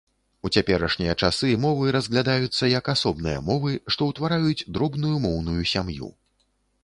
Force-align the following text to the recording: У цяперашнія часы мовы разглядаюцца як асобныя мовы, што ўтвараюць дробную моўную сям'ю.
У 0.47 0.49
цяперашнія 0.59 1.13
часы 1.25 1.49
мовы 1.65 1.91
разглядаюцца 1.95 2.71
як 2.71 2.85
асобныя 2.95 3.43
мовы, 3.49 3.75
што 3.95 4.09
ўтвараюць 4.13 4.67
дробную 4.77 5.15
моўную 5.27 5.61
сям'ю. 5.73 6.09